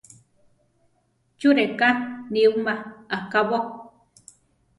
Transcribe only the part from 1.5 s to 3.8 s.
reká niwíma akabó?